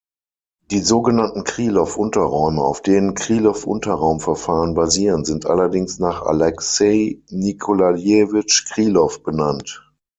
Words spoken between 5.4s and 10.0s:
allerdings nach Alexei Nikolajewitsch Krylow benannt.